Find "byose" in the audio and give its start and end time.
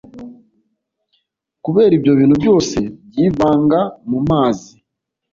2.41-2.77